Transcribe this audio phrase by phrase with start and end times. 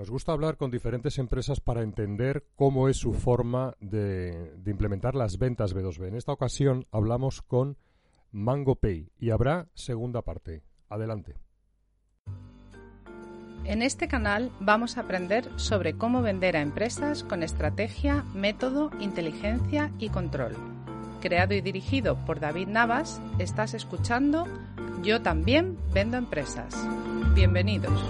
[0.00, 5.36] Nos gusta hablar con diferentes empresas para entender cómo es su forma de, implementar las
[5.36, 6.08] ventas B2B.
[6.08, 7.76] En esta ocasión hablamos con
[8.32, 10.62] MangoPay y habrá segunda parte.
[10.88, 11.36] Adelante.
[13.64, 19.92] En este canal vamos a aprender sobre cómo vender a empresas con estrategia, método, inteligencia
[19.98, 20.56] y control.
[21.20, 24.46] Creado y dirigido por David Navas, estás escuchando
[25.02, 26.74] Yo también vendo empresas.
[27.34, 28.00] Bienvenidos.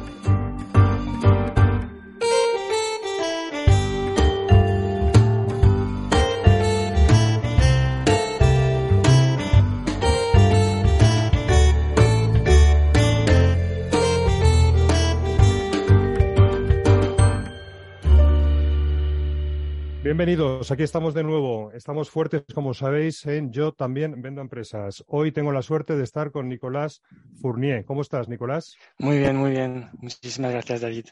[20.11, 21.71] Bienvenidos, aquí estamos de nuevo.
[21.71, 25.05] Estamos fuertes, como sabéis, en Yo también vendo empresas.
[25.07, 27.01] Hoy tengo la suerte de estar con Nicolás
[27.41, 27.85] Fournier.
[27.85, 28.75] ¿Cómo estás, Nicolás?
[28.99, 29.89] Muy bien, muy bien.
[29.93, 31.05] Muchísimas gracias, David.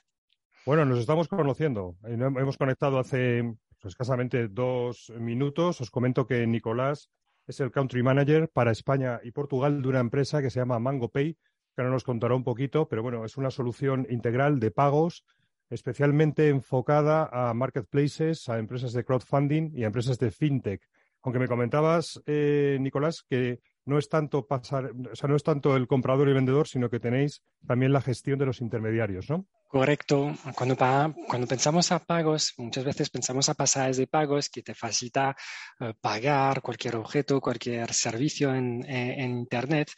[0.66, 1.94] Bueno, nos estamos conociendo.
[2.02, 3.44] Hemos conectado hace
[3.80, 5.80] pues, escasamente dos minutos.
[5.80, 7.08] Os comento que Nicolás
[7.46, 11.34] es el country manager para España y Portugal de una empresa que se llama MangoPay,
[11.34, 15.24] que ahora nos contará un poquito, pero bueno, es una solución integral de pagos
[15.70, 20.82] especialmente enfocada a marketplaces, a empresas de crowdfunding y a empresas de fintech.
[21.22, 25.74] Aunque me comentabas, eh, Nicolás, que no es tanto pasar, o sea, no es tanto
[25.74, 29.46] el comprador y el vendedor, sino que tenéis también la gestión de los intermediarios, ¿no?
[29.68, 30.34] Correcto.
[30.54, 35.36] Cuando, cuando pensamos a pagos, muchas veces pensamos a pasajes de pagos que te facilita
[35.80, 39.90] eh, pagar cualquier objeto, cualquier servicio en, en, Internet.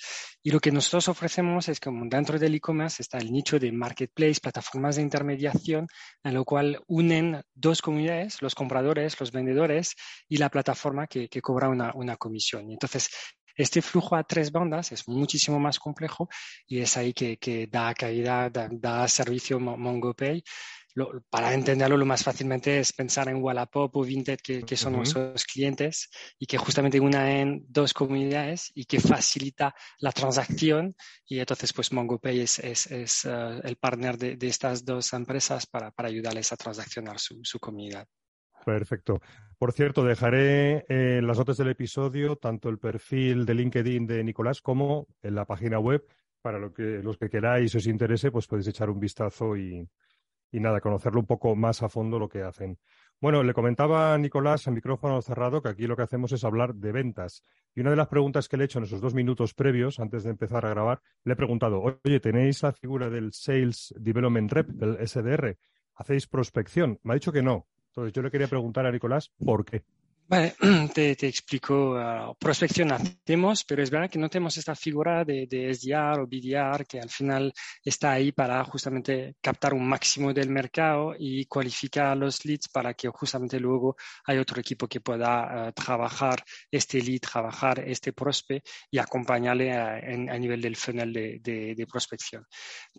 [0.42, 4.40] Y lo que nosotros ofrecemos es que dentro del e-commerce está el nicho de marketplace,
[4.40, 5.86] plataformas de intermediación,
[6.24, 9.94] en lo cual unen dos comunidades, los compradores, los vendedores
[10.28, 12.72] y la plataforma que, que cobra una, una comisión.
[12.72, 13.08] Entonces,
[13.62, 16.28] este flujo a tres bandas es muchísimo más complejo
[16.66, 20.42] y es ahí que, da caída, da, servicio MongoPay.
[21.30, 26.10] para entenderlo lo más fácilmente es pensar en Wallapop o Vinted, que, son nuestros clientes
[26.38, 30.94] y que justamente una en dos comunidades y que facilita la transacción.
[31.26, 36.52] Y entonces, pues MongoPay es, es, eh, el partner de, estas dos empresas para, ayudarles
[36.52, 38.06] a transaccionar su comunidad.
[38.64, 39.20] Perfecto.
[39.58, 44.60] Por cierto, dejaré en las notas del episodio tanto el perfil de LinkedIn de Nicolás
[44.60, 46.04] como en la página web
[46.40, 49.86] para lo que, los que queráis os interese, pues podéis echar un vistazo y,
[50.52, 52.78] y nada, conocerlo un poco más a fondo lo que hacen.
[53.20, 56.74] Bueno, le comentaba a Nicolás en micrófono cerrado que aquí lo que hacemos es hablar
[56.74, 57.44] de ventas.
[57.74, 60.24] Y una de las preguntas que le he hecho en esos dos minutos previos, antes
[60.24, 64.68] de empezar a grabar, le he preguntado, oye, ¿tenéis la figura del Sales Development Rep,
[64.68, 65.58] del SDR?
[65.96, 66.98] ¿Hacéis prospección?
[67.02, 69.82] Me ha dicho que no, entonces yo le quería preguntar a Nicolás por qué.
[70.30, 70.54] Vale,
[70.94, 71.96] te, te explico.
[71.96, 76.26] Uh, prospección hacemos, pero es verdad que no tenemos esta figura de, de, SDR o
[76.28, 77.52] BDR que al final
[77.84, 83.08] está ahí para justamente captar un máximo del mercado y cualificar los leads para que
[83.08, 88.98] justamente luego hay otro equipo que pueda uh, trabajar este lead, trabajar este prospect y
[88.98, 92.46] acompañarle a, a nivel del funnel de, de, de, prospección.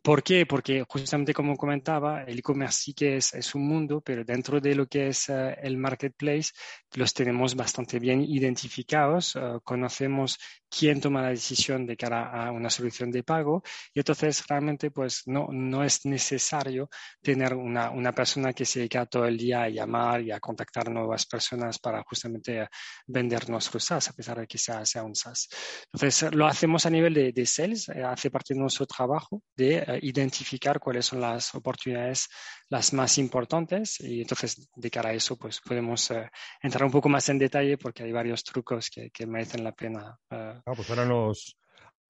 [0.03, 0.45] ¿Por qué?
[0.45, 4.75] Porque justamente como comentaba, el e-commerce sí que es, es, un mundo, pero dentro de
[4.75, 6.51] lo que es uh, el marketplace,
[6.95, 10.39] los tenemos bastante bien identificados, eh, conocemos
[10.71, 13.61] quién toma la decisión de cara a una solución de pago
[13.93, 16.89] y entonces realmente pues no, no es necesario
[17.21, 20.89] tener una, una persona que se dedica todo el día a llamar y a contactar
[20.89, 22.69] nuevas personas para justamente
[23.05, 25.49] vender nuestro SaaS a pesar de que sea, sea un SaaS.
[25.91, 29.77] Entonces lo hacemos a nivel de, de sales, eh, hace parte de nuestro trabajo de
[29.77, 32.29] eh, identificar cuáles son las oportunidades
[32.69, 36.13] las más importantes y entonces de cara a eso pues podemos
[36.61, 40.17] entrar un poco más en detalle porque hay varios trucos que, que merecen la pena
[40.65, 41.57] Ah, pues ahora nos,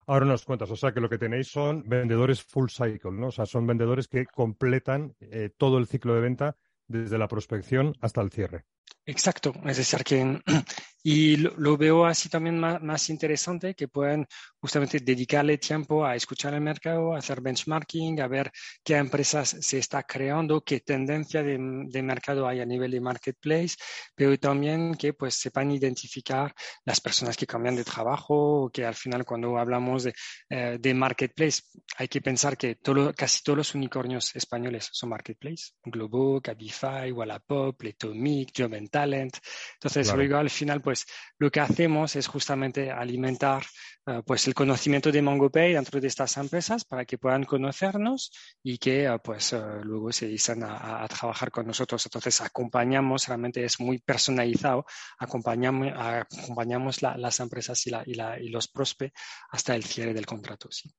[0.08, 0.70] ahora nos cuentas.
[0.72, 3.28] O sea, que lo que tenéis son vendedores full cycle, ¿no?
[3.28, 6.58] O sea, son vendedores que completan eh, todo el ciclo de venta
[6.88, 8.66] desde la prospección hasta el cierre.
[9.06, 10.40] Exacto, es decir, que
[11.04, 14.28] y lo, veo así también más, interesante que puedan
[14.60, 18.52] justamente dedicarle tiempo a escuchar el mercado, hacer benchmarking, a ver
[18.84, 21.58] qué empresas se está creando, qué tendencia de,
[22.04, 23.76] mercado hay a nivel de marketplace,
[24.14, 26.54] pero también que pues sepan identificar
[26.86, 30.14] las personas que cambian de trabajo, que al final cuando hablamos de,
[30.50, 31.64] eh, de marketplace
[31.98, 32.78] hay que pensar que
[33.16, 39.38] casi todos los unicornios españoles son marketplace, Globo, Cabify, Wallapop, Letomic, Job Talent.
[39.74, 41.06] Entonces, luego al final, pues
[41.38, 43.64] lo que hacemos es justamente alimentar
[44.08, 48.32] eh, pues el conocimiento de MongoPay dentro de estas empresas para que puedan conocernos
[48.64, 52.06] y que eh, pues eh, luego se dicen a, trabajar con nosotros.
[52.06, 54.86] Entonces, acompañamos, realmente es muy personalizado,
[55.20, 59.14] acompañamos, acompañamos las empresas y, la, y, la, y los prospe
[59.50, 60.70] hasta el cierre del contrato.
[60.72, 60.90] Sí.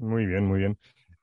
[0.00, 0.78] Muy bien, muy bien.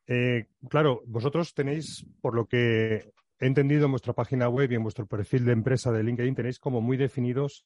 [0.07, 4.83] Eh, claro, vosotros tenéis, por lo que he entendido en vuestra página web y en
[4.83, 7.65] vuestro perfil de empresa de LinkedIn, tenéis como muy definidos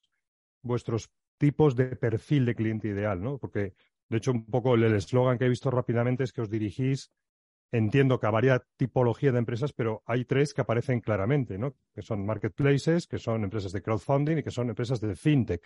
[0.62, 3.38] vuestros tipos de perfil de cliente ideal, ¿no?
[3.38, 3.74] Porque,
[4.10, 7.12] de hecho, un poco el eslogan que he visto rápidamente es que os dirigís,
[7.72, 11.76] entiendo que a varias tipologías de empresas, pero hay tres que aparecen claramente, ¿no?
[11.96, 15.64] Que son marketplaces, que son empresas de crowdfunding y que son empresas de fintech.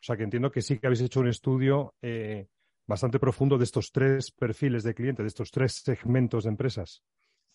[0.00, 2.46] O sea, que entiendo que sí que habéis hecho un estudio eh,
[2.86, 7.02] bastante profundo de estos tres perfiles de cliente, de estos tres segmentos de empresas.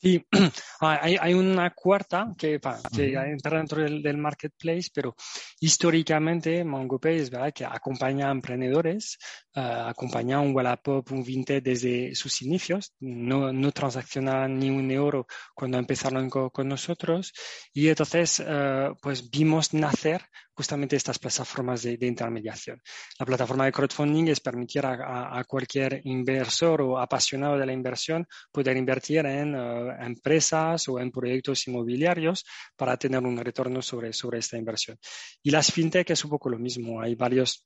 [0.02, 0.26] Sí,
[0.80, 2.60] hay, una cuarta que,
[2.98, 5.16] entra dentro del, marketplace, pero
[5.60, 9.20] históricamente MongoPay es verdad que acompaña a emprendedores,
[9.56, 14.90] uh, acompaña a un Wallapop, un Vinted desde sus inicios, no, no transacciona ni un
[14.90, 17.32] euro cuando empezaron con, nosotros.
[17.72, 22.82] Y entonces uh, pues vimos nacer justamente estas plataformas de, intermediación.
[23.20, 28.78] La plataforma de crowdfunding es permitir a, cualquier inversor o apasionado de la inversión poder
[28.78, 32.46] invertir en uh, empresas o en proyectos inmobiliarios
[32.76, 34.98] para tener un retorno sobre, sobre esta inversión.
[35.42, 37.02] Y las fintech es un poco lo mismo.
[37.02, 37.66] Hay varios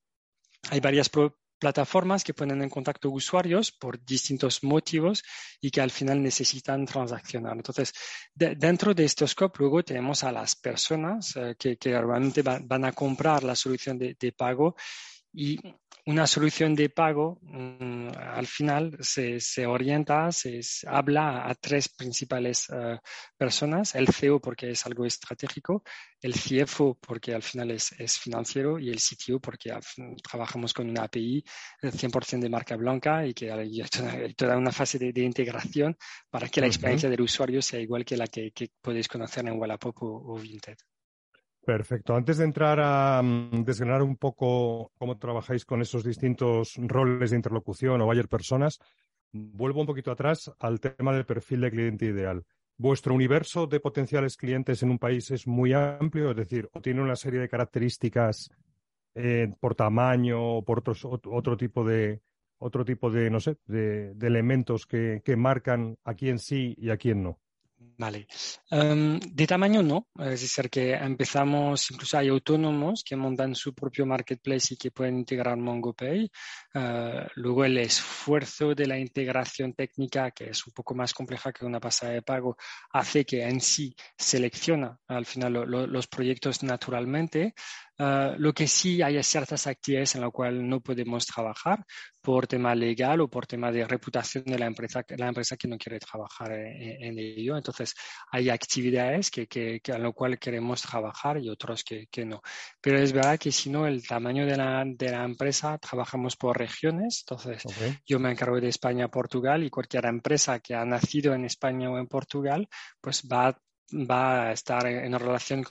[0.71, 1.09] hay varias
[1.59, 5.23] plataformas que ponen en contacto usuarios por distintos motivos
[5.61, 7.53] y que al final necesitan transaccionar.
[7.55, 7.93] Entonces,
[8.33, 13.43] dentro de este scope, luego tenemos a las personas eh, que, realmente van a comprar
[13.43, 14.75] la solución de pago
[15.33, 15.59] y
[16.07, 22.69] una solución de pago mm, al final se, se orienta, se, habla a tres principales
[22.69, 22.97] uh,
[23.35, 25.83] personas, el CEO porque es algo estratégico,
[26.21, 29.71] el CFO porque al final es, es financiero y el CTO porque
[30.23, 31.43] trabajamos con una API
[31.81, 33.81] 100% de marca blanca y que hay
[34.35, 35.97] toda, una fase de, de, integración
[36.29, 39.59] para que la experiencia del usuario sea igual que la que, que podéis conocer en
[39.59, 40.77] Wallapop o, o Vinted.
[41.65, 42.15] Perfecto.
[42.15, 47.38] Antes de entrar a mm, desgranar un poco cómo trabajáis con esos distintos roles de
[47.38, 48.79] interlocución o buyer personas,
[49.31, 52.45] vuelvo un poquito atrás al tema del perfil de cliente ideal.
[52.77, 56.31] ¿Vuestro universo de potenciales clientes en un país es muy amplio?
[56.31, 58.51] Es decir, ¿o tiene una serie de características
[59.15, 62.21] eh, por tamaño o por otro tipo de,
[62.59, 66.97] otro tipo de, no sé, de, elementos que, que marcan a quién sí y a
[66.97, 67.39] quién no?
[67.77, 68.27] Vale.
[68.72, 74.06] Em, de tamaño no, es decir, que empezamos, incluso hay autónomos que montan su propio
[74.06, 76.30] marketplace y que pueden integrar MongoPay.
[76.74, 81.66] Uh, luego el esfuerzo de la integración técnica, que es un poco más compleja que
[81.66, 82.57] una pasada de pago,
[82.92, 87.54] hace que en sí selecciona al final los proyectos naturalmente.
[87.98, 91.86] Uh, lo que sí hay ciertas actividades en las cuales no podemos trabajar
[92.25, 95.77] por tema legal o por tema de reputación de la empresa, la empresa que no
[95.77, 97.56] quiere trabajar en, ello.
[97.56, 97.94] Entonces,
[98.31, 102.42] hay actividades que, que, que a lo cual queremos trabajar y otros que, que, no.
[102.81, 106.57] Pero es verdad que si no, el tamaño de la, de la empresa, trabajamos por
[106.57, 107.24] regiones.
[107.27, 107.62] Entonces,
[108.07, 112.00] yo me encargo de España, Portugal y cualquier empresa que ha nacido en España o
[112.00, 112.68] en Portugal,
[113.00, 113.56] pues va
[113.94, 115.63] va a estar en relación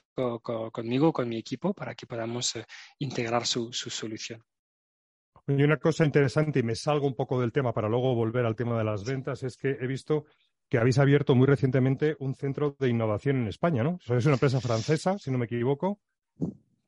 [0.73, 2.65] conmigo, con mi equipo, para que podamos eh,
[3.01, 4.41] integrar su, solución.
[5.46, 8.56] Y una cosa interesante, y me salgo un poco del tema para luego volver al
[8.56, 10.25] tema de las ventas, es que he visto
[10.70, 13.99] que habéis abierto muy recientemente un centro de innovación en España, ¿no?
[14.08, 16.00] Es una empresa francesa, si no me equivoco.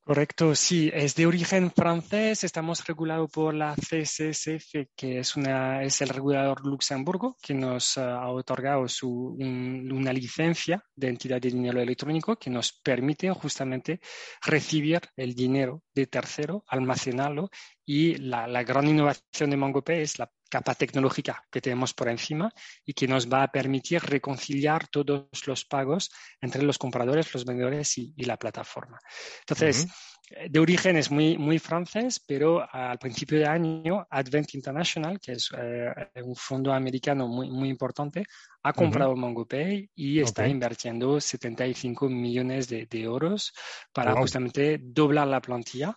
[0.07, 6.09] Correcto, sí, es de origen francés, estamos regulados por la CSSF, que es, una, el
[6.09, 12.51] regulador Luxemburgo, que nos ha otorgado su, una licencia de entidad de dinero electrónico que
[12.51, 13.99] nos permite justamente
[14.43, 17.51] recibir el dinero de tercero, almacenarlo
[17.87, 22.53] y la, la gran innovación de MongoPay es la capa tecnológica que tenemos por encima
[22.85, 27.99] y que nos va a permitir reconciliar todos los pagos entre los compradores, los vendedores
[27.99, 28.99] y, la plataforma.
[29.41, 29.87] Entonces,
[30.31, 35.33] eh, de origen es muy, muy francés, pero al principio de año Advent International, que
[35.33, 35.93] es eh,
[36.25, 38.25] un fondo americano muy, muy importante,
[38.63, 43.53] ha comprado MongoPay y está invirtiendo 75 millones de, euros
[43.93, 45.97] para justamente doblar la plantilla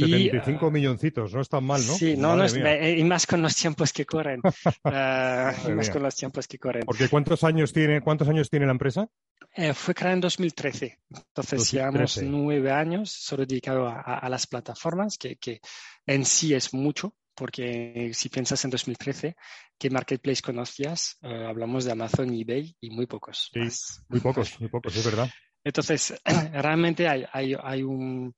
[0.00, 1.94] 75 milloncitos, no es tan mal, ¿no?
[1.94, 4.40] Sí, no, no es, y más con los tiempos que corren.
[4.84, 6.84] Ah, y más con los tiempos que corren.
[6.84, 9.08] Porque ¿cuántos años tiene, cuántos años tiene la empresa?
[9.54, 10.98] Eh, fue creada en 2013.
[11.10, 15.60] Entonces, llevamos nueve años solo dedicado a, las plataformas, que, que,
[16.06, 19.36] en sí es mucho, porque si piensas en 2013,
[19.78, 21.18] ¿qué marketplace conocías?
[21.22, 23.50] Eh, hablamos de Amazon, eBay y muy pocos.
[23.52, 23.60] Sí,
[24.08, 25.30] muy pocos, muy pocos, es verdad.
[25.64, 26.14] Entonces,
[26.52, 28.34] realmente hay, hay, hay un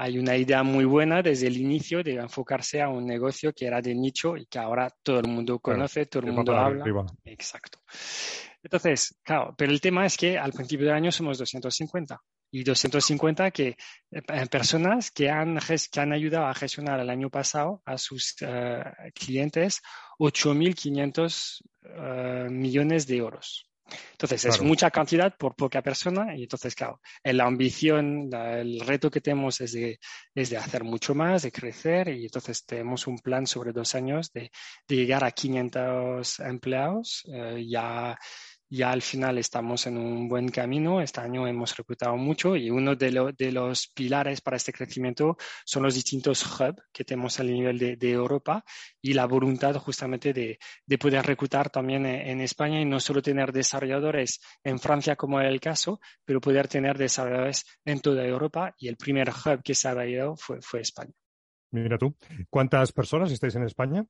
[0.00, 3.82] hay una idea muy buena desde el inicio de enfocarse a un negocio que era
[3.82, 6.84] de nicho y que ahora todo el mundo conoce, todo el mundo habla.
[7.24, 7.80] Exacto.
[8.62, 12.16] Entonces, claro, pero el tema es que al principio del año somos 250
[12.52, 13.76] y 250 que,
[14.12, 19.10] eh, personas que han, que han ayudado a gestionar el año pasado a sus uh,
[19.12, 19.82] clientes
[20.20, 23.67] 8.500 uh, millones de euros.
[24.12, 29.20] Entonces, es mucha cantidad por poca persona y entonces, claro, la ambición, el reto que
[29.20, 29.98] tenemos es de,
[30.34, 34.30] es de, hacer mucho más, de crecer y entonces tenemos un plan sobre dos años
[34.32, 34.50] de,
[34.86, 37.24] de llegar a 500 empleados.
[37.26, 38.18] Uh, ya
[38.70, 41.00] ya al final estamos en un buen camino.
[41.00, 43.10] Este año hemos reclutado mucho y uno de,
[43.52, 48.64] los pilares para este crecimiento son los distintos hubs que tenemos a nivel de, Europa
[49.00, 53.52] y la voluntad justamente de, de poder reclutar también en, España y no solo tener
[53.52, 58.88] desarrolladores en Francia como era el caso, pero poder tener desarrolladores en toda Europa y
[58.88, 61.12] el primer hub que se ha ido fue, fue España.
[61.70, 62.14] Mira tú,
[62.48, 64.06] ¿cuántas personas estáis en España?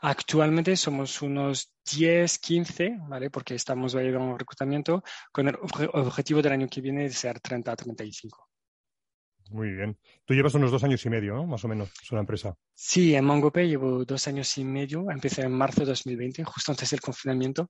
[0.00, 3.30] Actualmente somos unos 10, 15, ¿vale?
[3.30, 5.02] Porque estamos en un reclutamiento
[5.32, 5.56] con el
[5.92, 8.50] objetivo del año que viene de ser 30 a 35.
[9.50, 9.98] Muy bien.
[10.24, 11.44] Tú llevas unos dos años y medio, ¿no?
[11.44, 12.54] Más o menos, es una empresa.
[12.72, 15.10] Sí, en MongoPay llevo dos años y medio.
[15.10, 17.68] Empecé en marzo de 2020, justo antes del confinamiento.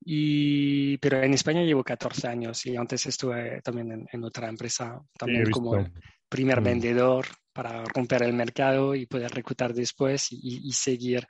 [0.00, 5.50] Y, pero en España llevo 14 años y antes estuve también en, otra empresa, también
[5.50, 5.86] como
[6.28, 6.64] primer mm.
[6.64, 11.26] vendedor para romper el mercado y poder reclutar después y, seguir,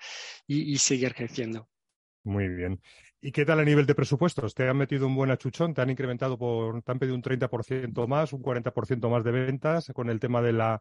[0.47, 1.69] y, seguir creciendo.
[2.25, 2.83] Muy bien.
[3.21, 4.55] ¿Y qué tal a nivel de presupuestos?
[4.55, 5.73] ¿Te han metido un buen achuchón?
[5.73, 9.91] ¿Te han incrementado por, te han pedido un 30% más, un 40% más de ventas
[9.95, 10.81] con el tema de la...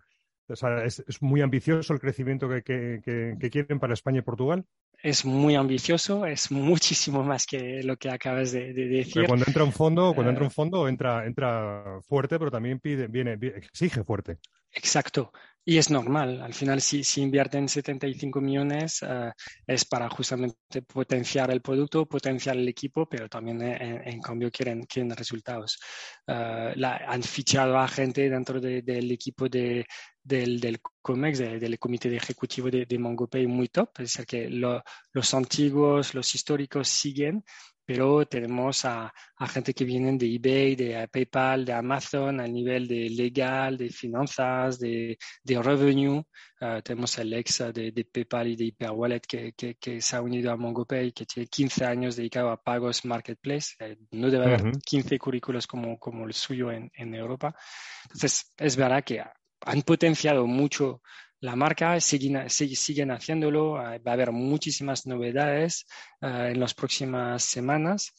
[0.49, 4.65] O sea, es, muy ambicioso el crecimiento que, quieren para España y Portugal.
[5.03, 9.27] Es muy ambicioso, es muchísimo más que lo que acabas de, decir.
[9.27, 13.07] cuando entra un fondo, cuando entra un eh, fondo, entra, entra fuerte, pero también pide,
[13.07, 14.39] viene, exige fuerte.
[14.71, 15.31] Exacto.
[15.69, 16.41] Y es normal.
[16.41, 19.29] Al final, si, si invierten 75 millones, uh,
[19.65, 24.49] es para justamente potenciar el producto, potenciar el equipo, pero también eh, en, en cambio
[24.49, 25.77] quieren, quieren resultados.
[26.25, 29.85] Uh, la, han fichado a gente dentro de, del equipo de,
[30.23, 33.89] del, del COMEX, de, del comité de ejecutivo de, MongoPay muy top.
[33.97, 34.81] Es decir, que lo,
[35.11, 37.43] los antiguos, los históricos siguen,
[37.87, 39.13] pero tenemos a,
[39.47, 44.77] gente que vienen de eBay, de PayPal, de Amazon, a nivel de legal, de finanzas,
[44.77, 46.21] de, revenue.
[46.59, 50.51] Uh, tenemos el ex de, de, PayPal y de Hyperwallet que, que, se ha unido
[50.51, 53.75] a MongoPay, que tiene 15 años dedicado a pagos marketplace.
[53.79, 57.55] Eh, no debe haber 15 currículos como, como el suyo en, en Europa.
[58.03, 59.23] Entonces, es verdad que
[59.61, 61.01] han potenciado mucho
[61.39, 65.85] la marca, siguen, siguen haciéndolo, va a haber muchísimas novedades
[66.21, 68.13] uh, en las próximas semanas,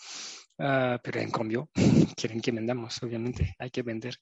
[0.58, 1.70] uh, pero en cambio
[2.16, 4.16] quieren que vendamos, obviamente, hay que vender.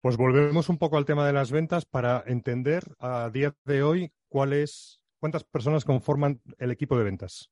[0.00, 4.12] Pues volvemos un poco al tema de las ventas para entender a día de hoy
[4.28, 7.50] cuáles, cuántas personas conforman el equipo de ventas.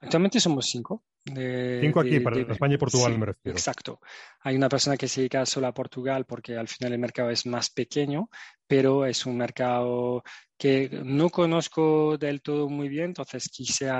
[0.00, 1.04] Actualmente somos cinco.
[1.24, 3.56] Cinco aquí, para España y Portugal me refiero.
[3.56, 4.00] Exacto.
[4.40, 7.46] Hay una persona que se dedica solo a Portugal porque al final el mercado es
[7.46, 8.28] más pequeño,
[8.66, 10.22] pero es un mercado
[10.56, 13.90] que no conozco del todo muy bien, entonces quise,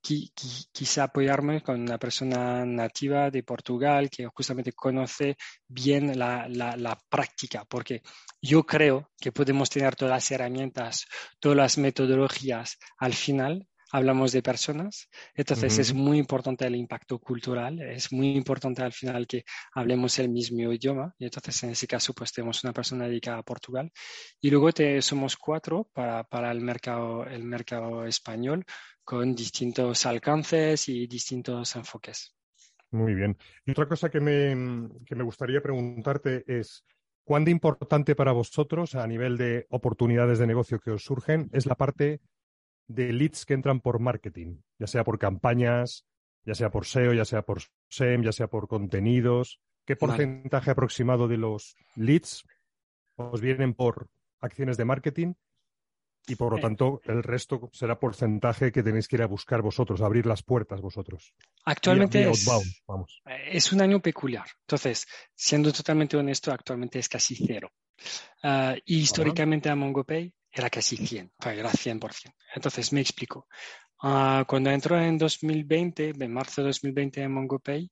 [0.00, 5.36] quise apoyarme con una persona nativa de Portugal que justamente conoce
[5.68, 8.02] bien la, la, la práctica, porque
[8.40, 11.06] yo creo que podemos tener todas las herramientas,
[11.38, 15.08] todas las metodologías al final, hablamos de personas.
[15.34, 19.44] Entonces es muy importante el impacto cultural, es muy importante al final que
[19.74, 21.14] hablemos el mismo idioma.
[21.18, 23.90] Y entonces en ese caso pues tenemos una persona dedicada a Portugal.
[24.40, 28.64] Y luego te, somos cuatro para, para el, mercado, el mercado español
[29.04, 32.34] con distintos alcances y distintos enfoques.
[32.92, 33.36] Muy bien.
[33.64, 36.84] Y otra cosa que me, que me gustaría preguntarte es,
[37.24, 41.76] ¿cuán importante para vosotros a nivel de oportunidades de negocio que os surgen es la
[41.76, 42.20] parte
[42.90, 46.06] de leads que entran por marketing, ya sea por campañas,
[46.44, 49.60] ya sea por SEO, ya sea por SEM, ya sea por contenidos.
[49.86, 52.44] ¿Qué porcentaje aproximado de los leads
[53.16, 54.08] os vienen por
[54.40, 55.34] acciones de marketing?
[56.26, 56.62] Y por lo eh.
[56.62, 60.80] tanto, el resto será porcentaje que tenéis que ir a buscar vosotros, abrir las puertas
[60.80, 61.34] vosotros.
[61.64, 62.46] Actualmente es,
[63.50, 64.46] es, un año peculiar.
[64.62, 67.72] Entonces, siendo totalmente honesto, actualmente es casi cero.
[68.42, 72.34] Ah, y históricamente a MongoPay era casi 100, era 100%.
[72.54, 73.46] Entonces, me explico.
[74.02, 77.90] Uh, cuando entró en 2020, en marzo de 2020 en MongoPay,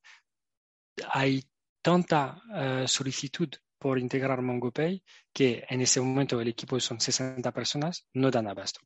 [1.13, 1.45] hay
[1.83, 3.49] tanta uh, solicitud
[3.79, 5.03] por integrar MongoPay
[5.39, 8.81] que en ese momento el equipo son 60 personas, no dan abasto.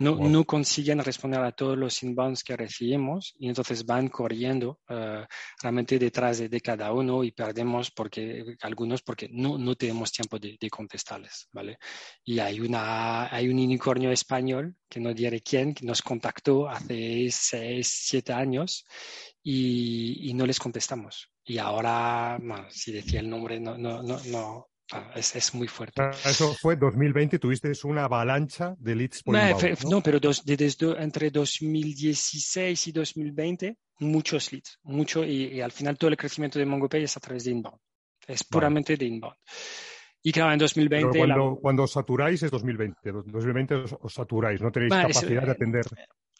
[0.00, 5.24] No, no consiguen responder a todos los inbounds que recibimos y entonces van corriendo uh,
[5.62, 10.36] realmente detrás de, de, cada uno y perdemos porque algunos porque no, no tenemos tiempo
[10.40, 11.78] de, de, contestarles, ¿vale?
[12.24, 17.28] Y hay, una, hay un unicornio español, que no diré quién, que nos contactó hace
[17.30, 18.84] 6, 7 años
[19.44, 21.30] y, y, no les contestamos.
[21.44, 25.68] Y ahora, bueno, si decía el nombre, no, no, no, no Ah, es, es, muy
[25.68, 26.00] fuerte.
[26.00, 29.90] Ah, eso fue 2020, tuviste una avalancha de leads por no, inbound, ¿no?
[29.90, 35.72] no pero dos, de, desde, entre 2016 y 2020, muchos leads, mucho, y, y, al
[35.72, 37.78] final todo el crecimiento de MongoPay es a través de inbound.
[38.26, 39.04] Es puramente vale.
[39.04, 39.36] de inbound.
[40.22, 41.10] Y claro, en 2020...
[41.10, 41.60] Pero cuando, la...
[41.60, 43.12] cuando saturáis es 2020.
[43.12, 45.84] 2020 os, os saturáis, no tenéis vale, capacidad es, de atender.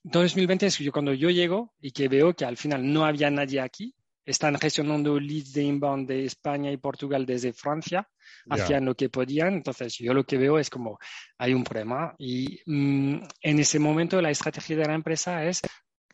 [0.04, 3.94] 2020 es cuando yo llego y que veo que al final no había nadie aquí,
[4.28, 8.06] están gestionando leads de inbound de España y Portugal desde Francia,
[8.50, 8.80] hacían yeah.
[8.80, 9.54] lo que podían.
[9.54, 10.98] Entonces, yo lo que veo es como
[11.38, 15.62] hay un problema y mmm, en ese momento la estrategia de la empresa es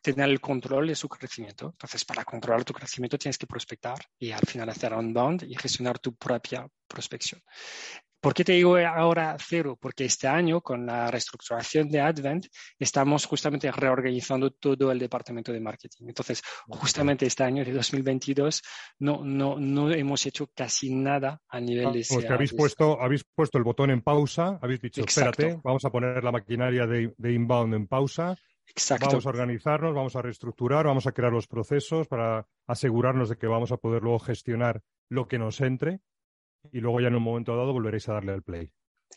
[0.00, 1.70] tener el control de su crecimiento.
[1.72, 5.98] Entonces, para controlar tu crecimiento tienes que prospectar y al final hacer unbound y gestionar
[5.98, 7.42] tu propia prospección.
[8.24, 9.76] ¿Por qué te digo ahora cero?
[9.78, 12.46] Porque este año, con la reestructuración de Advent,
[12.78, 16.06] estamos justamente reorganizando todo el departamento de marketing.
[16.08, 18.62] Entonces, justamente este año de 2022
[19.00, 22.06] no, no, no hemos hecho casi nada a nivel de...
[22.08, 25.42] Pues que habéis puesto, habéis puesto el botón en pausa, habéis dicho, Exacto.
[25.42, 28.34] espérate, vamos a poner la maquinaria de, de inbound en pausa.
[28.66, 29.06] Exacto.
[29.08, 33.46] Vamos a organizarnos, vamos a reestructurar, vamos a crear los procesos para asegurarnos de que
[33.48, 36.00] vamos a poder luego gestionar lo que nos entre
[36.72, 38.70] y luego ya en un momento dado volveréis a darle al play.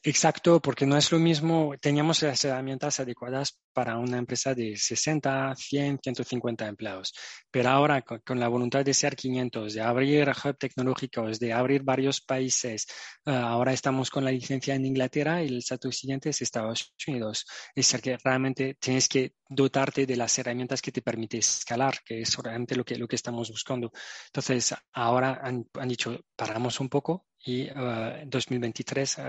[0.03, 5.55] Exacto, porque no es lo mismo, teníamos las herramientas adecuadas para una empresa de 60,
[5.55, 7.13] 100, 150 empleados,
[7.51, 12.21] pero ahora con, la voluntad de ser 500, de abrir hub tecnológicos, de abrir varios
[12.21, 12.87] países,
[13.25, 17.45] uh, ahora estamos con la licencia en Inglaterra y el salto siguiente es Estados Unidos.
[17.75, 22.21] Es decir, que realmente tienes que dotarte de las herramientas que te permiten escalar, que
[22.21, 23.91] es realmente lo que, lo que estamos buscando.
[24.27, 29.21] Entonces, ahora han dicho, paramos un poco, y uh, 2023 uh,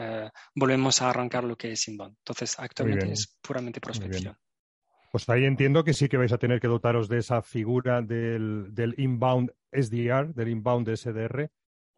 [0.54, 2.16] volvemos a arrancar lo que es inbound.
[2.18, 4.36] Entonces, actualmente es puramente prospección.
[5.10, 8.74] Pues ahí entiendo que sí que vais a tener que dotaros de esa figura del,
[8.74, 11.50] del inbound SDR, del inbound SDR,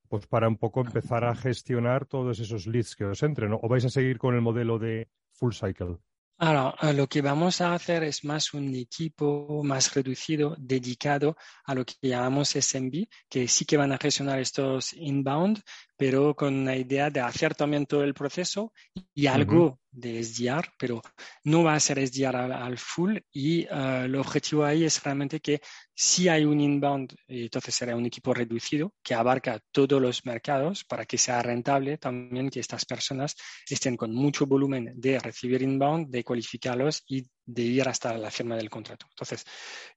[0.09, 3.61] pues para un poco empezar a gestionar todos esos leads que os entren, ¿no?
[3.63, 5.99] ¿O vais a seguir con el modelo de full cycle?
[6.43, 11.85] Ahora, lo que vamos a hacer es más un equipo más reducido dedicado a lo
[11.85, 15.61] que llamamos SMB, que sí que van a gestionar estos inbound,
[15.99, 18.73] pero con la idea de hacer también todo el proceso
[19.13, 19.79] y algo uh -huh.
[19.93, 21.03] De SDR, pero
[21.45, 25.61] no va a ser SDR al, full y uh, el objetivo ahí es realmente que
[25.95, 31.05] si hay un inbound, entonces será un equipo reducido que abarca todos los mercados para
[31.05, 33.37] que sea rentable también que estas personas
[33.69, 38.57] estén con mucho volumen de recibir inbound, de cualificarlos y de ir hasta la firma
[38.57, 39.07] del contrato.
[39.11, 39.45] Entonces,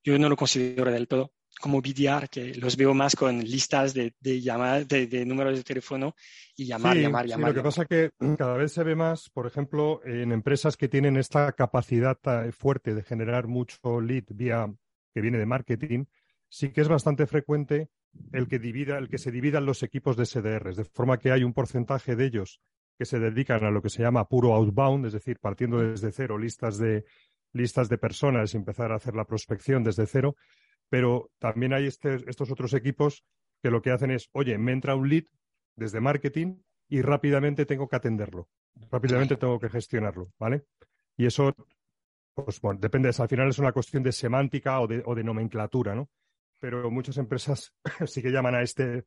[0.04, 4.14] yo no lo considero del todo como BDR, que los veo más con listas de,
[4.20, 6.16] de llamadas, de, de, números de teléfono
[6.56, 7.50] y llamar, sí, llamar, sí, llamar.
[7.50, 7.64] Lo que llamar.
[7.64, 11.52] pasa es que cada vez se ve más, por ejemplo, en empresas que tienen esta
[11.54, 12.18] capacidad
[12.52, 14.74] fuerte de generar mucho lead vía
[15.14, 16.06] que viene de marketing,
[16.50, 17.90] sí que es bastante frecuente
[18.32, 21.44] el que divida, el que se dividan los equipos de SDRs, de forma que hay
[21.44, 22.62] un porcentaje de ellos
[22.98, 26.38] que se dedican a lo que se llama puro outbound, es decir, partiendo desde cero,
[26.38, 27.06] listas de
[27.54, 30.36] listas de personas y empezar a hacer la prospección desde cero,
[30.90, 33.24] pero también hay este, estos otros equipos
[33.62, 35.24] que lo que hacen es, oye, me entra un lead
[35.76, 36.58] desde marketing
[36.90, 38.50] y rápidamente tengo que atenderlo,
[38.92, 40.66] rápidamente tengo que gestionarlo, ¿vale?
[41.16, 41.56] Y eso,
[42.34, 45.96] pues bueno, depende, al final es una cuestión de semántica o de, o de nomenclatura,
[45.96, 46.10] ¿no?
[46.60, 47.74] Pero muchas empresas
[48.06, 49.06] sí que llaman a este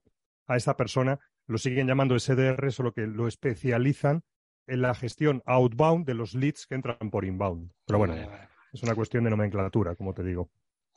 [0.49, 4.23] a esta persona, lo siguen llamando SDR, solo que lo especializan
[4.67, 7.71] en la gestión outbound de los leads que entran por inbound.
[7.87, 8.49] Pero bueno, vale, vale.
[8.73, 10.51] es una cuestión de nomenclatura, como te digo.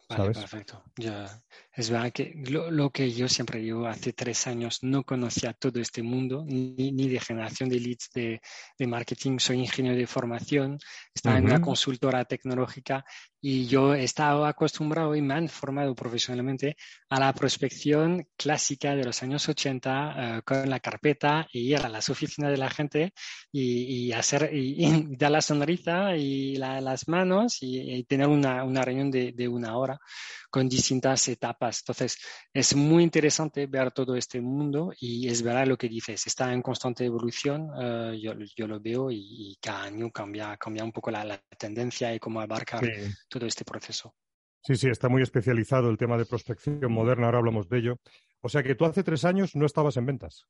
[0.09, 0.37] Vale, ¿sabes?
[0.39, 0.83] perfecto.
[0.97, 5.53] Ya, es verdad que lo, lo, que yo siempre digo, hace tres años no conocía
[5.53, 8.41] todo este mundo, ni, ni de generación de leads de,
[8.79, 9.37] de, marketing.
[9.37, 10.79] Soy ingeniero de formación,
[11.13, 11.41] estaba uh -huh.
[11.43, 13.05] en una consultora tecnológica
[13.41, 16.75] y yo he estado acostumbrado y me han formado profesionalmente
[17.09, 21.89] a la prospección clásica de los años 80 uh, con la carpeta y ir a
[21.89, 23.13] las oficinas de la gente
[23.51, 28.27] y, y hacer y, y, dar la sonrisa y la, las manos y, y tener
[28.27, 29.99] una, una, reunión de, de una hora
[30.49, 31.79] con distintas etapas.
[31.81, 32.17] Entonces,
[32.53, 36.61] es muy interesante ver todo este mundo y es verdad lo que dices, está en
[36.61, 41.11] constante evolución, uh, yo, yo, lo veo y, y, cada año cambia, cambia un poco
[41.11, 43.13] la, la tendencia y cómo abarcar sí.
[43.29, 44.13] Todo este proceso.
[44.61, 47.95] Sí, sí, está muy especializado el tema de prospección moderna, ahora hablamos de ello.
[48.41, 50.47] O sea que tú hace tres años no estabas en ventas.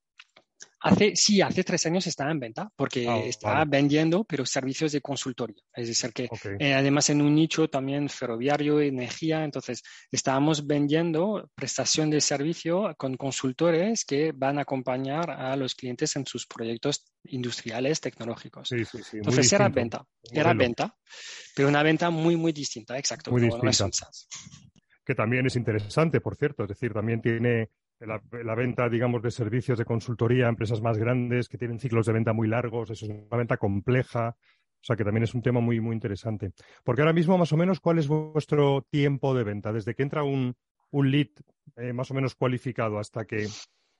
[0.81, 5.01] Hace, sí, hace tres años estaba en venta, porque ah, estaba vendiendo, pero servicios de
[5.01, 5.61] consultoría.
[5.73, 12.09] Es decir, que eh, además en un nicho también ferroviario, energía, entonces estábamos vendiendo prestación
[12.09, 17.99] de servicio con consultores que van a acompañar a los clientes en sus proyectos industriales,
[17.99, 18.71] tecnológicos.
[18.71, 20.95] entonces era venta, era venta,
[21.55, 23.31] pero una venta muy, muy distinta, exacto.
[23.31, 24.09] Muy distinta.
[25.05, 29.77] que también es interesante, por cierto, es decir, también tiene la, venta, digamos, de servicios
[29.77, 33.11] de consultoría a empresas más grandes que tienen ciclos de venta muy largos, eso es
[33.11, 36.51] una venta compleja, o sea que también es un tema muy, muy interesante.
[36.83, 39.73] Porque ahora mismo, más o menos, ¿cuál es vuestro tiempo de venta?
[39.73, 40.55] Desde que entra un,
[40.91, 41.27] un lead
[41.75, 43.47] eh, más o menos cualificado hasta que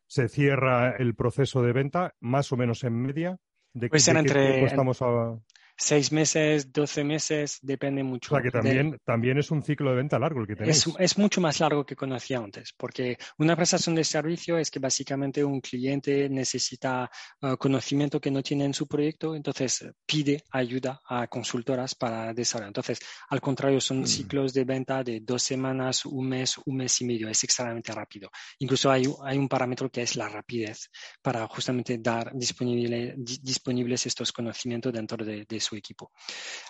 [0.08, 3.38] se cierra el proceso de venta, más o menos en media.
[3.74, 5.38] ¿De, pues entre, estamos a
[5.80, 8.36] seis meses, doce meses, depende mucho.
[8.36, 10.86] O sea que también, también es un ciclo de venta largo el que tenéis.
[10.86, 14.80] Es, es, mucho más largo que conocía antes, porque una prestación de servicio es que
[14.80, 17.10] básicamente un cliente necesita
[17.42, 22.70] uh, conocimiento que no tiene en su proyecto, entonces pide ayuda a consultoras para desarrollar.
[22.70, 24.08] Entonces, al contrario, son mm.
[24.08, 27.30] ciclos de venta de dos semanas, un mes, un mes y medio.
[27.30, 28.30] Es extremadamente rápido.
[28.60, 30.90] Incluso hay, hay un parámetro que es la rapidez
[31.22, 36.12] para justamente dar disponible, disponibles estos conocimientos dentro de, de su equipo.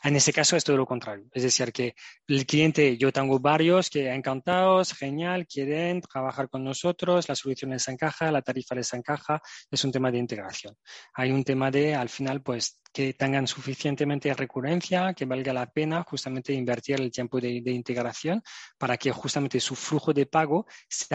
[0.04, 1.28] En ese caso es todo lo contrario.
[1.32, 1.96] Es decir, que
[2.28, 7.88] el cliente, yo tengo varios que encantados, genial, quieren trabajar con nosotros, la solución les
[7.88, 10.76] encaja, la tarifa les encaja, es un tema de integración.
[11.14, 16.04] Hay un tema de, al final, pues que tengan suficientemente recurrencia, que valga la pena
[16.04, 18.42] justamente invertir el tiempo de, integración
[18.78, 21.08] para que justamente su flujo de pago se,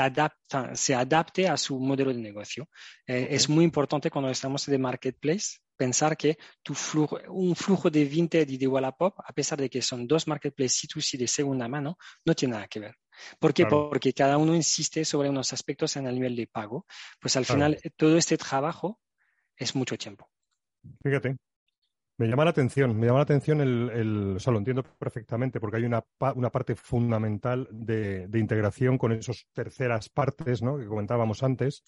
[0.75, 2.69] se adapte a su modelo de negocio.
[3.07, 8.05] Eh, es muy importante cuando estamos de marketplace pensar que tu flujo, un flujo de
[8.05, 11.99] Vinted y de Wallapop, a pesar de que son dos marketplaces C2C de segunda mano,
[12.25, 12.97] no tiene nada que ver.
[13.39, 13.67] ¿Por qué?
[13.67, 16.87] Porque cada uno insiste sobre unos aspectos en el nivel de pago.
[17.21, 19.01] Pues al final todo este trabajo
[19.57, 20.29] es mucho tiempo.
[21.03, 21.37] Fíjate,
[22.17, 25.79] me llama la atención, me llama la atención el, o sea, lo entiendo perfectamente, porque
[25.79, 30.79] hay una, una parte fundamental de, de, integración con esas terceras partes, ¿no?
[30.79, 31.83] Que comentábamos antes,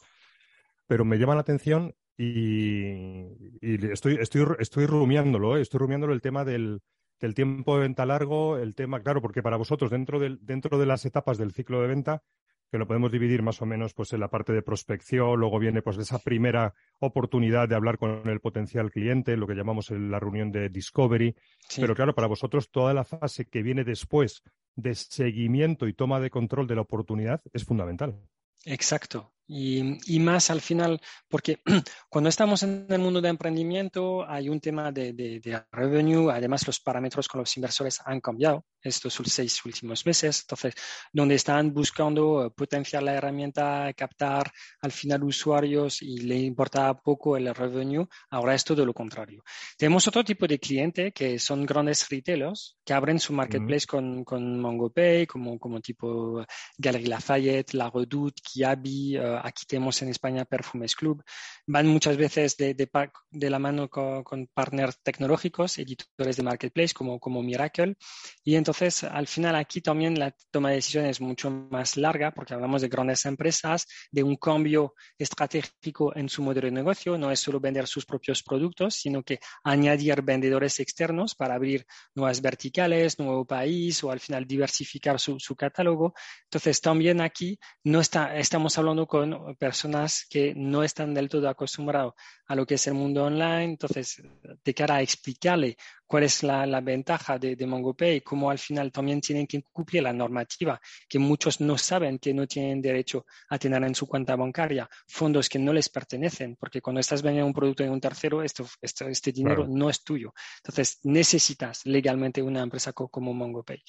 [0.87, 3.27] pero me llama la atención y,
[3.61, 5.61] estoy, estoy, estoy rumiándolo, ¿eh?
[5.61, 6.81] estoy rumiándolo el tema del,
[7.21, 10.87] del, tiempo de venta largo, el tema, claro, porque para vosotros, dentro, del, dentro de
[10.87, 12.23] las etapas del ciclo de venta,
[12.71, 15.83] que lo podemos dividir más o menos pues en la parte de prospección, luego viene
[15.83, 20.51] pues esa primera oportunidad de hablar con el potencial cliente, lo que llamamos la reunión
[20.51, 21.37] de discovery,
[21.77, 24.43] pero claro, para vosotros toda la fase que viene después
[24.75, 28.21] de seguimiento y toma de control de la oportunidad es fundamental.
[28.65, 29.33] Exacto.
[29.49, 31.61] Y, más al final, porque
[32.09, 36.81] cuando estamos en el mundo de emprendimiento hay un tema de, de, revenue, además los
[36.81, 40.75] parámetros con los inversores han cambiado estos seis últimos meses, entonces,
[41.13, 47.53] donde están buscando potenciar la herramienta, captar al final usuarios y le importa poco el
[47.55, 49.43] revenue, ahora es todo lo contrario.
[49.77, 54.61] Tenemos otro tipo de cliente que son grandes retailers que abren su marketplace con, con
[54.61, 56.45] MongoPay, como, como tipo
[56.79, 61.23] Galerie Lafayette, La Redoute, Kiabi, uh, aquí tenemos en España Perfumes Club,
[61.67, 67.43] van muchas veces de, de, la mano con, partners tecnológicos, editores de marketplace como, como
[67.43, 67.97] Miracle.
[68.45, 72.55] Y entonces, al final, aquí también la toma de decisiones es mucho más larga porque
[72.55, 77.19] hablamos de grandes empresas, de un cambio estratégico en su modelo de negocio.
[77.19, 82.41] No es solo vender sus propios productos, sino que añadir vendedores externos para abrir nuevas
[82.41, 86.15] verticales, nuevo país o al final diversificar su, su catálogo.
[86.45, 89.26] Entonces, también aquí no está, estamos hablando con
[89.59, 92.15] personas que no están del todo acostumbrados
[92.47, 93.65] a lo que es el mundo online.
[93.65, 94.23] Entonces,
[94.65, 95.77] de cara a explicarle
[96.07, 100.13] cuál es la, ventaja de, de, MongoPay, cómo al final también tienen que cumplir la
[100.13, 104.89] normativa, que muchos no saben que no tienen derecho a tener en su cuenta bancaria
[105.09, 108.67] fondos que no les pertenecen, porque cuando estás vendiendo un producto de un tercero, esto,
[108.83, 110.33] este dinero no es tuyo.
[110.59, 113.83] Entonces, necesitas legalmente una empresa como MongoPay.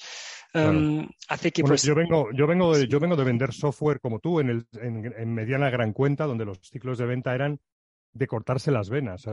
[0.54, 4.18] Um, hace que, pues, yo, vengo, yo, vengo de, yo vengo de vender software como
[4.18, 7.60] tú en, el, en, en mediana gran cuenta, donde los ciclos de venta eran
[8.12, 9.26] de cortarse las venas,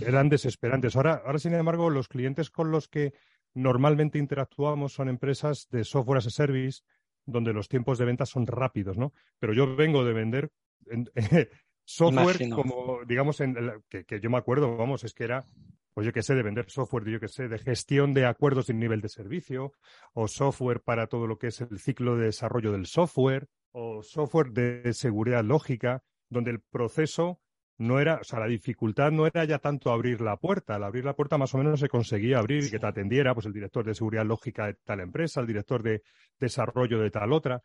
[0.00, 0.96] eran desesperantes.
[0.96, 3.14] Ahora, ahora, sin embargo, los clientes con los que
[3.54, 6.82] normalmente interactuamos son empresas de software as a service,
[7.24, 9.12] donde los tiempos de venta son rápidos, ¿no?
[9.38, 10.52] Pero yo vengo de vender
[11.84, 13.56] software como, digamos, en
[13.88, 15.46] que, que, yo me acuerdo, vamos, es que era,
[15.94, 18.78] pues yo qué sé, de vender software, yo qué sé, de gestión de acuerdos en
[18.78, 19.72] nivel de servicio,
[20.12, 24.52] o software para todo lo que es el ciclo de desarrollo del software, o software
[24.52, 27.40] de seguridad lógica, donde el proceso
[27.78, 30.76] no era, o sea, la dificultad no era ya tanto abrir la puerta.
[30.76, 33.46] Al abrir la puerta más o menos se conseguía abrir y que te atendiera, pues
[33.46, 36.02] el director de seguridad lógica de tal empresa, el director de
[36.40, 37.62] desarrollo de tal otra.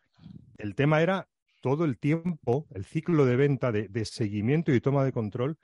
[0.58, 1.28] El tema era
[1.62, 5.56] todo el tiempo, el ciclo de venta, de, seguimiento y toma de control,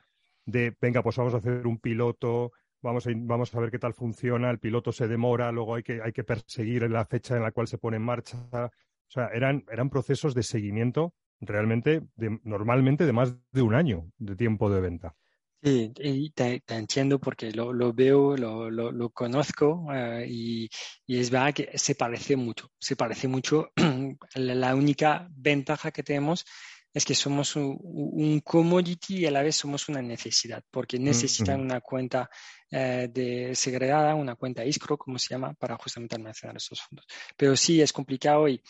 [0.46, 3.92] de, venga, pues vamos a hacer un piloto, vamos a, vamos a ver qué tal
[3.92, 7.50] funciona, el piloto se demora, luego hay que, hay que perseguir la fecha en la
[7.50, 8.38] cual se pone en marcha.
[8.52, 12.02] O sea, eran, eran procesos de seguimiento realmente,
[12.44, 15.14] normalmente de más de un año de tiempo de venta.
[15.60, 20.70] Sí, y te, entiendo porque lo, lo veo, lo, lo, conozco eh, y,
[21.04, 23.72] y, es verdad que se parece mucho, se parece mucho.
[24.36, 26.44] la única ventaja que tenemos
[26.94, 31.80] es que somos un, commodity y a la vez somos una necesidad, porque necesitan una
[31.80, 32.30] cuenta
[32.70, 37.06] eh, de segregada, una cuenta escrow, como se llama, para justamente almacenar esos fondos.
[37.36, 38.62] Pero sí es complicado y,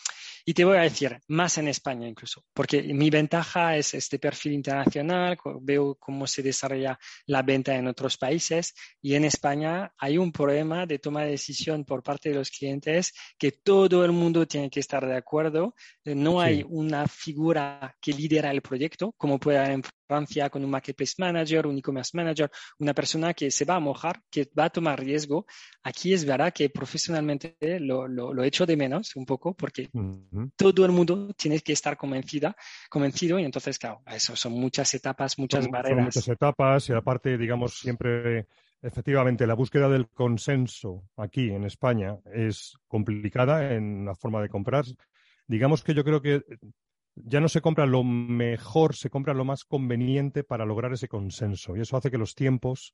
[0.45, 4.53] y te voy a decir, más en España incluso, porque mi ventaja es este perfil
[4.53, 10.31] internacional, veo cómo se desarrolla la venta en otros países y en España hay un
[10.31, 14.69] problema de toma de decisión por parte de los clientes que todo el mundo tiene
[14.69, 15.75] que estar de acuerdo.
[16.05, 20.63] Eh, no hay una figura que lidera el proyecto, como puede haber en Francia con
[20.65, 24.65] un marketplace manager, un e-commerce manager, una persona que se va a mojar, que va
[24.65, 25.45] a tomar riesgo.
[25.83, 29.89] Aquí es verdad que profesionalmente lo, lo, echo de menos un poco porque
[30.55, 32.55] todo el mundo tiene que estar convencida,
[32.89, 35.97] convencido y entonces, claro, eso son muchas etapas, muchas barreras.
[35.97, 38.47] Son muchas etapas y aparte, digamos, siempre
[38.81, 44.85] efectivamente la búsqueda del consenso aquí en España es complicada en la forma de comprar.
[45.45, 46.43] Digamos que yo creo que
[47.25, 51.75] ya no se compra lo mejor, se compra lo más conveniente para lograr ese consenso.
[51.75, 52.93] Y eso hace que los tiempos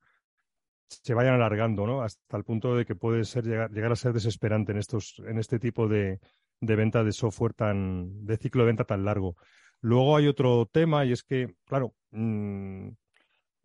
[0.87, 2.01] se vayan alargando, ¿no?
[2.01, 5.59] Hasta el punto de que puede ser llegar, a ser desesperante en estos, en este
[5.59, 6.19] tipo de,
[6.59, 9.35] de venta de software tan, de ciclo de venta tan largo.
[9.81, 12.89] Luego hay otro tema y es que, claro, mm,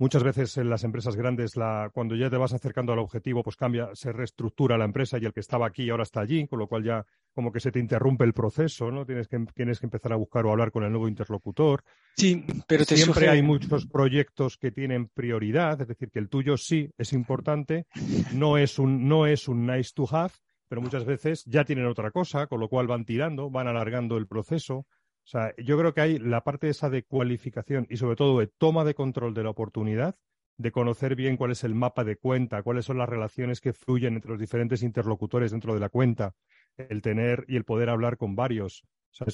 [0.01, 3.57] Muchas veces en las empresas grandes, la, cuando ya te vas acercando al objetivo, pues
[3.57, 6.69] cambia, se reestructura la empresa y el que estaba aquí ahora está allí, con lo
[6.69, 9.05] cual ya como que se te interrumpe el proceso, ¿no?
[9.05, 11.85] Tienes que, tienes que empezar a buscar o hablar con el nuevo interlocutor.
[12.17, 16.89] Sí, pero siempre hay muchos proyectos que tienen prioridad, es decir, que el tuyo sí
[16.97, 17.85] es importante,
[18.33, 20.33] no es un, no es un nice to have,
[20.67, 24.27] pero muchas veces ya tienen otra cosa, con lo cual van tirando, van alargando el
[24.27, 24.87] proceso.
[25.25, 28.47] O sea, yo creo que hay la parte esa de cualificación y sobre todo de
[28.47, 30.17] toma de control de la oportunidad,
[30.57, 34.15] de conocer bien cuál es el mapa de cuenta, cuáles son las relaciones que fluyen
[34.15, 36.35] entre los diferentes interlocutores dentro de la cuenta,
[36.77, 38.83] el tener y el poder hablar con varios.
[39.13, 39.27] O sea,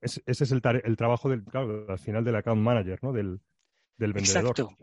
[0.00, 0.60] ese es el,
[0.96, 3.12] trabajo del, claro, al final del account manager, ¿no?
[3.12, 3.40] Del,
[3.96, 4.50] del vendedor.
[4.50, 4.76] Exacto.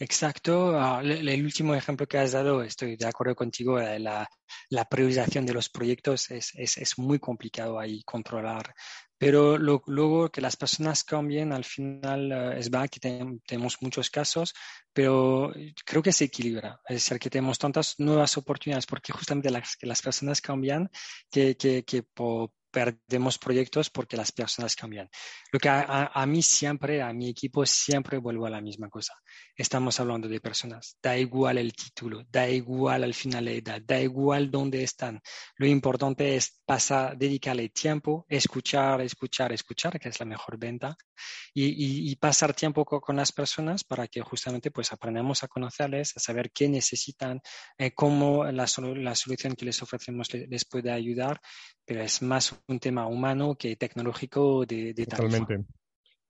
[0.00, 0.80] Exacto.
[0.80, 4.26] Ah, el, último ejemplo que has dado, estoy de acuerdo contigo, eh, la,
[4.70, 8.74] la priorización de los proyectos es, es, es, muy complicado ahí controlar.
[9.20, 13.00] Pero luego que las personas cambien, al final eh, es verdad que
[13.46, 14.54] tenemos muchos casos,
[14.94, 15.52] pero
[15.84, 16.80] creo que se equilibra.
[16.88, 20.90] Es decir, que tenemos tantas nuevas oportunidades porque justamente las, que las personas cambian
[21.30, 25.08] que, que, que por, perdemos proyectos porque las personas cambian.
[25.52, 29.14] Lo que a, mí siempre, a mi equipo siempre vuelvo a la misma cosa.
[29.56, 30.96] Estamos hablando de personas.
[31.02, 35.20] Da igual el título, da igual al final la edad, da igual dónde están.
[35.56, 40.96] Lo importante es pasar, dedicarle tiempo, escuchar, escuchar, escuchar, que es la mejor venta,
[41.52, 46.50] y, pasar tiempo con, las personas para que justamente pues aprendamos a conocerles, a saber
[46.52, 47.40] qué necesitan,
[47.76, 51.40] eh, cómo la, la, solución que les ofrecemos les, les puede ayudar,
[51.84, 55.64] pero es más un tema humano que tecnológico de, de Totalmente.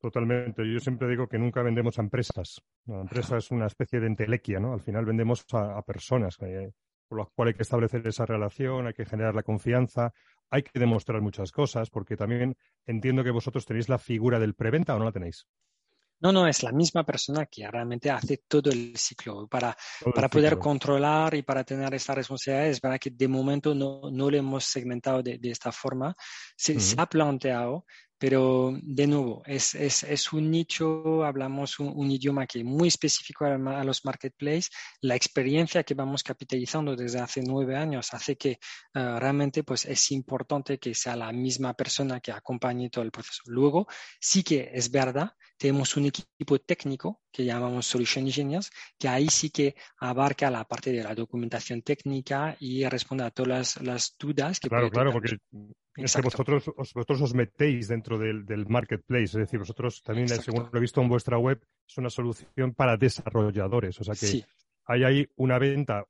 [0.01, 0.63] Totalmente.
[0.67, 2.63] Yo siempre digo que nunca vendemos a empresas.
[2.87, 4.73] La empresa es una especie de entelequia, ¿no?
[4.73, 6.73] Al final vendemos a, personas, eh,
[7.07, 10.15] por lo cual hay que establecer esa relación, hay que generar la confianza,
[10.49, 14.97] hay que demostrar muchas cosas, porque también entiendo que vosotros tenéis la figura del preventa
[14.97, 15.47] o no la tenéis.
[16.21, 19.75] No, no, es la misma persona que realmente hace todo el ciclo para,
[20.15, 22.69] para poder controlar y para tener esta responsabilidad.
[22.69, 26.15] Es verdad que de momento no, no lo hemos segmentado de, de esta forma.
[26.55, 27.87] Se, se, ha planteado,
[28.21, 33.47] pero de nuevo, es, es, es un nicho, hablamos un, idioma que es muy específico
[33.47, 34.69] a, los marketplaces.
[35.01, 38.59] La experiencia que vamos capitalizando desde hace nueve años hace que
[38.95, 43.43] uh, realmente pues, es importante que sea la misma persona que acompañe todo el proceso.
[43.47, 43.87] Luego,
[44.21, 49.49] sí que es verdad, tenemos un equipo técnico que llamamos Solution Engineers, que ahí sí
[49.49, 54.61] que abarca la parte de la documentación técnica y responde a todas las, las dudas
[54.61, 55.39] que Claro, claro, porque
[56.05, 60.79] es que vosotros, vosotros os metéis dentro del, marketplace, es decir, vosotros también, según lo
[60.79, 64.01] he visto en vuestra web, es una solución para desarrolladores.
[64.01, 64.45] O sea que
[64.87, 66.05] hay ahí una venta,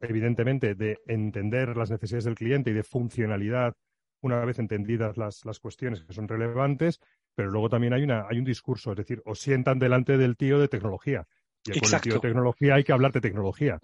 [0.00, 3.74] evidentemente, de entender las necesidades del cliente y de funcionalidad
[4.20, 7.00] una vez entendidas las, las cuestiones que son relevantes,
[7.34, 10.58] pero luego también hay, una, hay un discurso, es decir, os sientan delante del tío
[10.58, 11.26] de tecnología.
[11.64, 13.80] Y con el tío de tecnología hay que hablar de tecnología.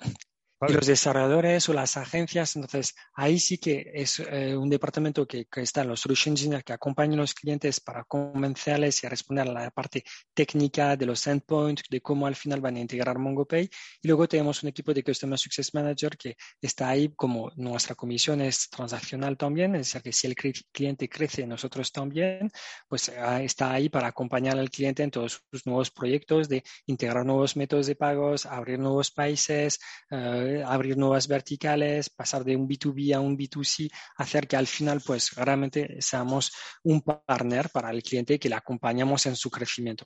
[0.69, 2.57] Y los desarrolladores o las agencias.
[2.57, 6.65] Entonces, ahí sí que es eh, un departamento que, que, está en los solution engineers
[6.65, 11.27] que acompañan a los clientes para convencerles y responder a la parte técnica de los
[11.27, 13.69] endpoints, de cómo al final van a integrar MongoPay.
[14.03, 18.41] Y luego tenemos un equipo de Customer Success Manager que está ahí como nuestra comisión
[18.41, 20.35] es transaccional también, es decir, que si el
[20.73, 22.51] cliente crece, nosotros también,
[22.89, 27.25] pues ah, está ahí para acompañar al cliente en todos sus nuevos proyectos de integrar
[27.25, 29.79] nuevos métodos de pagos, abrir nuevos países,
[30.11, 35.01] uh, abrir nuevas verticales, pasar de un B2B a un B2C, hacer que al final
[35.05, 40.05] pues realmente seamos un partner para el cliente que le acompañamos en su crecimiento.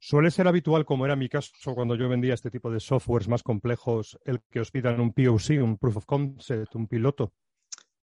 [0.00, 3.42] Suele ser habitual, como era mi caso cuando yo vendía este tipo de softwares más
[3.42, 7.32] complejos, el que os pidan un POC, un Proof of Concept, un piloto.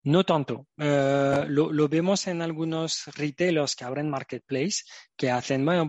[0.07, 0.69] No tanto.
[0.79, 4.85] Eh, lo, vemos en algunos retailers que abren marketplace,
[5.17, 5.89] que hacen, bueno,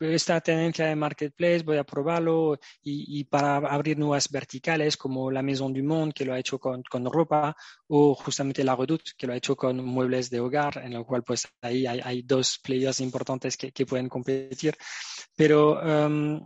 [0.00, 5.74] esta tendencia de marketplace voy a probarlo y, para abrir nuevas verticales como la Maison
[5.74, 7.54] du Monde, que lo ha hecho con, ropa,
[7.88, 11.22] o justamente la Redoute, que lo ha hecho con muebles de hogar, en lo cual
[11.22, 14.74] pues ahí hay, dos players importantes que, pueden competir.
[15.36, 16.40] Pero em,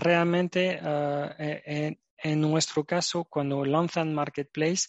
[0.00, 4.88] realmente eh, en, en nuestro caso, cuando lanzan marketplace,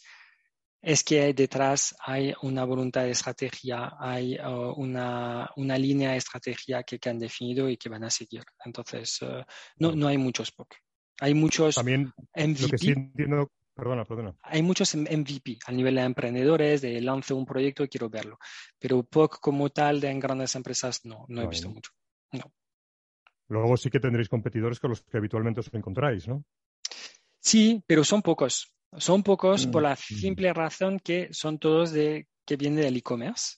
[0.82, 6.84] es que detrás hay una voluntad de estrategia, hay uh, una, una, línea de estrategia
[6.84, 8.44] que, han definido y que van a seguir.
[8.64, 9.44] Entonces, uh,
[9.78, 10.76] no, no hay muchos POC.
[11.22, 12.62] Hay muchos También MVP.
[12.62, 14.36] Lo que sí entiendo, perdona, perdona.
[14.42, 18.40] Hay muchos MVP a nivel de emprendedores, de lance un proyecto y quiero verlo.
[18.80, 21.92] Pero POC como tal de en grandes empresas no, no he visto mucho.
[22.32, 22.54] No.
[23.50, 26.46] Luego sí que tendréis competidores con los que habitualmente os encontráis, ¿no?
[27.40, 28.74] Sí, pero son pocos.
[28.98, 33.58] Son pocos por mm, la simple razón que son todos de que vienen del e-commerce,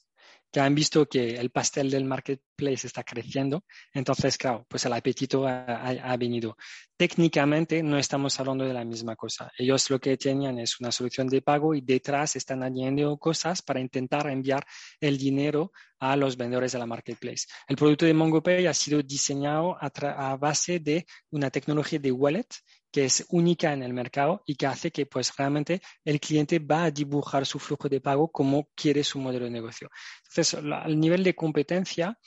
[0.52, 3.64] que han visto que el pastel del marketplace está creciendo.
[3.94, 6.58] Entonces, claro, pues el apetito ha, venido.
[6.98, 9.50] Técnicamente no estamos hablando de la misma cosa.
[9.58, 13.80] Ellos lo que tenían es una solución de pago y detrás están añadiendo cosas para
[13.80, 14.66] intentar enviar
[15.00, 17.48] el dinero a los vendedores de la marketplace.
[17.68, 19.90] El producto de MongoPay ha sido diseñado a,
[20.32, 22.48] a base de una tecnología de wallet
[22.92, 26.84] que es única en el mercado y que hace que pues realmente el cliente va
[26.86, 29.90] a dibujar su flujo de pago como quiere su modelo de negocio.
[30.30, 32.18] Entonces, al nivel de competencia,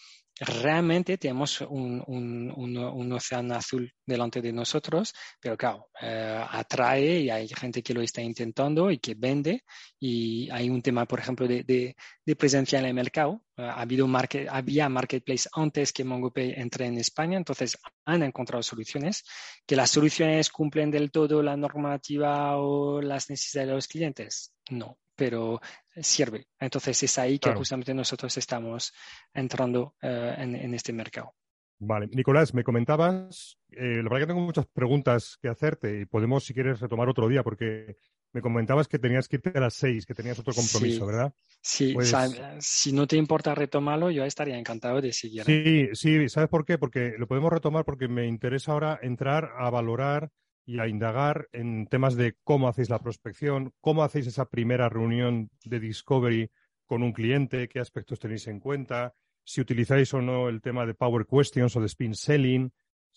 [0.41, 7.49] realmente tenemos un, un, océano azul delante de nosotros, pero claro, eh, atrae y hay
[7.49, 9.63] gente que lo está intentando y que vende
[10.01, 13.43] y hay un tema, por ejemplo, de, de, presencia en el mercado.
[13.57, 18.63] Eh, ha habido market, había marketplace antes que MongoPay entre en España, entonces han encontrado
[18.63, 19.25] soluciones,
[19.67, 24.53] que las soluciones cumplen del todo la normativa o las necesidades de los clientes.
[24.71, 25.61] No, pero
[25.97, 26.49] sirve.
[26.59, 28.93] Entonces es ahí que justamente nosotros estamos
[29.33, 31.35] entrando eh, en, este mercado.
[31.79, 32.09] Vale.
[32.13, 36.55] Nicolás, me comentabas, eh, la verdad que tengo muchas preguntas que hacerte y podemos, si
[36.55, 37.97] quieres, retomar otro día, porque
[38.35, 41.33] me comentabas que tenías que irte a las seis, que tenías otro compromiso, ¿verdad?
[41.63, 42.13] Sí, pues
[42.59, 45.45] si no te importa retomarlo, yo estaría encantado de seguir.
[45.45, 46.77] Sí, sí, ¿sabes por qué?
[46.77, 50.31] Porque lo podemos retomar porque me interesa ahora entrar a valorar
[50.67, 55.51] y a indagar en temas de cómo hacéis la prospección, cómo hacéis esa primera reunión
[55.65, 56.51] de discovery
[56.87, 60.95] con un cliente, qué aspectos tenéis en cuenta, si utilizáis o no el tema de
[60.95, 62.73] Power Questions o de Spin Selling,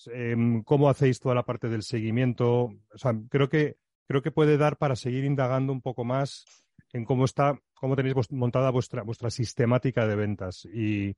[0.07, 2.65] em, cómo hacéis toda la parte del seguimiento.
[2.65, 6.45] O sea, creo que, creo que puede dar para seguir indagando un poco más
[6.91, 10.65] en cómo está, cómo tenéis montada vuestra, vuestra sistemática de ventas.
[10.65, 11.15] Y,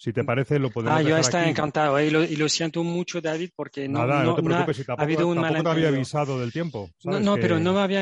[0.00, 2.06] si te parece, lo podemos Ah, yo estoy encantado ¿eh?
[2.06, 5.28] y, lo, siento mucho, David, porque no, Nada, no, te preocupes, si tampoco, ha habido
[5.28, 6.88] un tampoco te había avisado del tiempo.
[7.04, 8.00] No, no pero no me había,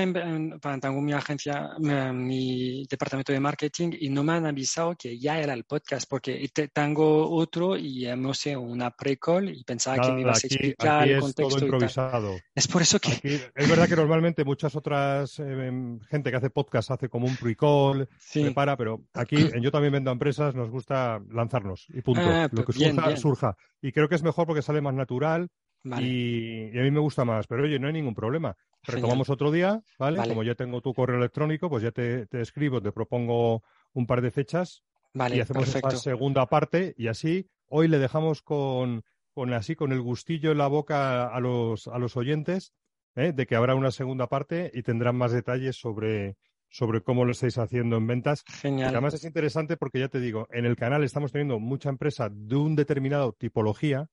[0.80, 5.54] tengo mi agencia, mi, departamento de marketing y no me han avisado que ya era
[5.54, 10.44] el podcast, porque tengo otro y hemos hecho una pre-call y pensaba que me ibas
[10.44, 11.48] a explicar el contexto.
[11.48, 12.36] Es todo improvisado.
[12.54, 13.10] Es por eso que...
[13.52, 18.08] es verdad que normalmente muchas otras eh, gente que hace podcast hace como un pre-call,
[18.32, 22.22] prepara, pero aquí en Yo también vendo empresas nos gusta lanzarnos y punto.
[22.24, 23.56] Ah, lo que surja, surja.
[23.80, 25.48] Y creo que es mejor porque sale más natural
[25.84, 27.46] y, a mí me gusta más.
[27.46, 28.56] Pero oye, no hay ningún problema.
[28.82, 30.26] Retomamos otro día, ¿vale?
[30.28, 34.30] Como ya tengo tu correo electrónico, pues ya te, escribo, te propongo un par de
[34.30, 34.82] fechas
[35.14, 40.00] y hacemos esta segunda parte y así hoy le dejamos con, con así con el
[40.00, 42.72] gustillo en la boca a los, a los oyentes
[43.16, 43.32] ¿eh?
[43.32, 46.36] de que habrá una segunda parte y tendrán más detalles sobre,
[46.68, 48.44] sobre cómo lo estáis haciendo en ventas.
[48.46, 48.90] Genial.
[48.90, 52.56] además es interesante porque ya te digo, en el canal estamos teniendo mucha empresa de
[52.56, 54.08] un determinado tipología,